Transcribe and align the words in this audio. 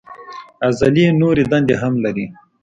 عضلې 0.67 1.05
نورې 1.19 1.43
دندې 1.51 1.75
هم 1.81 1.93
لري. 2.03 2.25